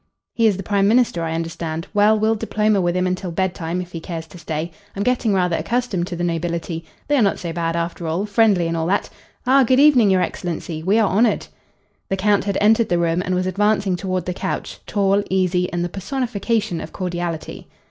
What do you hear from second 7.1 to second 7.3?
are